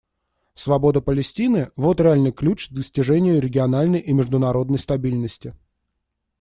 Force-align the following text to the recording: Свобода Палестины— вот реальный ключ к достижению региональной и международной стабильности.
Свобода 0.55 0.99
Палестины— 0.99 1.69
вот 1.75 2.01
реальный 2.01 2.31
ключ 2.31 2.69
к 2.69 2.71
достижению 2.71 3.39
региональной 3.39 3.99
и 3.99 4.13
международной 4.13 4.79
стабильности. 4.79 5.53